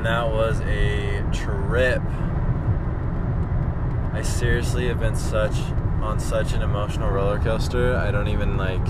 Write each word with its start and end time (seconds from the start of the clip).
man, 0.00 0.04
that 0.04 0.32
was 0.32 0.60
a 0.60 1.22
trip. 1.32 2.02
I 4.12 4.22
seriously 4.22 4.88
have 4.88 5.00
been 5.00 5.16
such 5.16 5.56
on 6.02 6.18
such 6.18 6.52
an 6.52 6.62
emotional 6.62 7.10
roller 7.10 7.38
coaster. 7.38 7.96
I 7.96 8.10
don't 8.10 8.28
even 8.28 8.56
like 8.56 8.86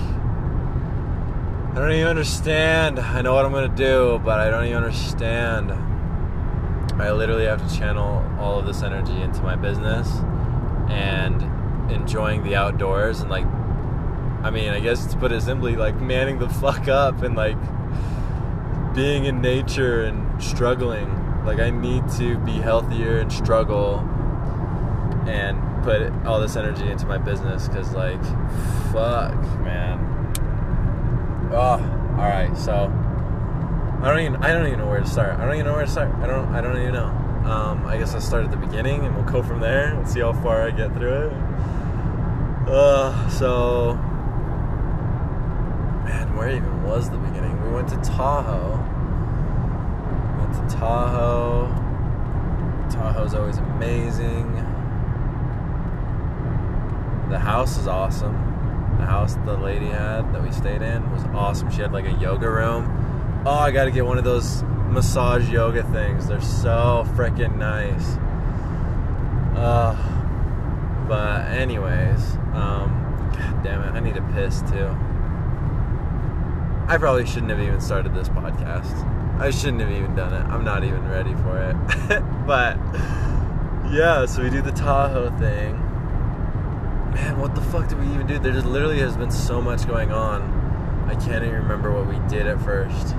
I 1.71 1.75
don't 1.75 1.91
even 1.91 2.07
understand. 2.07 2.99
I 2.99 3.21
know 3.21 3.33
what 3.33 3.45
I'm 3.45 3.51
gonna 3.51 3.69
do, 3.69 4.19
but 4.23 4.39
I 4.39 4.49
don't 4.49 4.65
even 4.65 4.83
understand. 4.83 5.71
I 7.01 7.11
literally 7.11 7.45
have 7.45 7.67
to 7.67 7.77
channel 7.77 8.23
all 8.39 8.59
of 8.59 8.65
this 8.65 8.83
energy 8.83 9.19
into 9.21 9.41
my 9.41 9.55
business 9.55 10.09
and 10.89 11.41
enjoying 11.91 12.43
the 12.43 12.55
outdoors 12.55 13.21
and 13.21 13.29
like 13.29 13.45
I 14.43 14.49
mean, 14.49 14.69
I 14.69 14.79
guess 14.79 15.05
to 15.05 15.17
put 15.17 15.31
it 15.31 15.41
simply, 15.41 15.75
like 15.75 16.01
manning 16.01 16.39
the 16.39 16.49
fuck 16.61 16.87
up 16.87 17.21
and 17.21 17.35
like 17.35 17.57
being 18.93 19.25
in 19.25 19.41
nature 19.41 20.03
and 20.03 20.41
struggling. 20.41 21.17
Like 21.45 21.59
I 21.59 21.69
need 21.69 22.07
to 22.17 22.37
be 22.39 22.53
healthier 22.53 23.19
and 23.19 23.31
struggle 23.31 23.99
and 25.27 25.83
put 25.83 26.11
all 26.25 26.39
this 26.39 26.55
energy 26.55 26.89
into 26.89 27.05
my 27.05 27.17
business 27.17 27.67
because 27.67 27.93
like 27.93 28.21
fuck 28.91 29.35
man. 29.61 29.99
Oh 31.51 31.97
all 32.11 32.27
right 32.27 32.55
so 32.57 32.91
i 34.01 34.09
don't 34.09 34.19
even 34.19 34.35
i 34.43 34.51
don't 34.51 34.67
even 34.67 34.79
know 34.79 34.87
where 34.87 34.99
to 34.99 35.07
start. 35.07 35.39
I 35.39 35.45
don't 35.45 35.55
even 35.55 35.65
know 35.65 35.73
where 35.73 35.85
to 35.85 35.91
start. 35.91 36.13
I 36.15 36.27
don't 36.27 36.47
i 36.49 36.61
don't 36.61 36.79
even 36.79 36.93
know. 36.93 37.07
Um, 37.49 37.85
i 37.87 37.97
guess 37.97 38.13
i'll 38.13 38.21
start 38.21 38.45
at 38.45 38.51
the 38.51 38.57
beginning 38.57 39.05
and 39.05 39.15
we'll 39.15 39.25
go 39.25 39.41
from 39.41 39.59
there 39.59 39.93
and 39.93 40.07
see 40.07 40.19
how 40.19 40.33
far 40.33 40.61
i 40.61 40.71
get 40.71 40.93
through 40.93 41.27
it. 41.27 41.33
Uh, 42.67 43.29
so 43.29 43.99
where 46.41 46.49
even 46.49 46.83
was 46.83 47.07
the 47.09 47.17
beginning 47.17 47.53
we 47.63 47.69
went 47.71 47.87
to 47.87 47.97
tahoe 47.97 48.71
we 50.33 50.43
went 50.43 50.53
to 50.53 50.75
tahoe 50.75 51.67
tahoe's 52.89 53.35
always 53.35 53.57
amazing 53.59 54.47
the 57.31 57.39
house 57.39 57.77
is 57.77 57.87
awesome. 57.87 58.33
The 58.99 59.05
house 59.05 59.35
the 59.45 59.55
lady 59.55 59.85
had 59.85 60.33
that 60.33 60.43
we 60.43 60.51
stayed 60.51 60.81
in 60.81 61.09
was 61.11 61.23
awesome. 61.33 61.71
She 61.71 61.81
had 61.81 61.93
like 61.93 62.05
a 62.05 62.11
yoga 62.11 62.49
room. 62.49 63.43
Oh, 63.45 63.51
I 63.51 63.71
got 63.71 63.85
to 63.85 63.91
get 63.91 64.05
one 64.05 64.17
of 64.17 64.25
those 64.25 64.63
massage 64.89 65.49
yoga 65.49 65.83
things. 65.93 66.27
They're 66.27 66.41
so 66.41 67.07
freaking 67.15 67.55
nice. 67.55 68.17
Uh, 69.57 69.95
but 71.07 71.45
anyways, 71.51 72.35
um, 72.53 73.31
god 73.31 73.63
damn 73.63 73.81
it, 73.81 73.97
I 73.97 74.01
need 74.01 74.15
to 74.15 74.21
piss 74.33 74.61
too. 74.63 74.93
I 76.91 76.97
probably 76.97 77.25
shouldn't 77.25 77.49
have 77.51 77.61
even 77.61 77.79
started 77.79 78.13
this 78.13 78.29
podcast. 78.29 79.39
I 79.39 79.49
shouldn't 79.49 79.79
have 79.79 79.91
even 79.91 80.13
done 80.13 80.33
it. 80.33 80.45
I'm 80.51 80.65
not 80.65 80.83
even 80.83 81.07
ready 81.07 81.33
for 81.35 81.57
it. 81.57 82.45
but 82.45 82.77
yeah, 83.91 84.25
so 84.25 84.43
we 84.43 84.49
do 84.49 84.61
the 84.61 84.73
Tahoe 84.73 85.29
thing 85.39 85.81
man, 87.13 87.39
what 87.39 87.55
the 87.55 87.61
fuck 87.61 87.87
did 87.87 87.99
we 87.99 88.05
even 88.13 88.25
do? 88.25 88.39
There 88.39 88.53
just 88.53 88.65
literally 88.65 88.99
has 88.99 89.17
been 89.17 89.31
so 89.31 89.61
much 89.61 89.87
going 89.87 90.11
on. 90.11 90.41
I 91.07 91.15
can't 91.15 91.43
even 91.43 91.55
remember 91.55 91.91
what 91.91 92.07
we 92.07 92.19
did 92.29 92.47
at 92.47 92.61
first. 92.61 93.15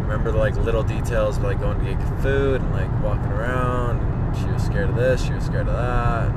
Remember 0.00 0.30
the 0.30 0.38
like 0.38 0.56
little 0.56 0.82
details 0.82 1.36
of 1.36 1.44
like 1.44 1.60
going 1.60 1.78
to 1.78 1.94
get 1.94 2.22
food 2.22 2.60
and 2.60 2.72
like 2.72 2.90
walking 3.02 3.32
around. 3.32 4.00
And 4.00 4.36
she 4.36 4.46
was 4.46 4.62
scared 4.62 4.90
of 4.90 4.96
this. 4.96 5.24
She 5.24 5.32
was 5.32 5.44
scared 5.44 5.68
of 5.68 5.74
that. 5.74 6.32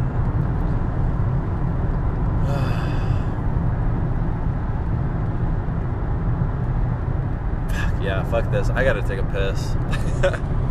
fuck 7.70 7.95
yeah, 8.06 8.24
fuck 8.30 8.52
this. 8.52 8.70
I 8.70 8.84
gotta 8.84 9.02
take 9.02 9.20
a 9.20 9.24
piss. 9.24 9.76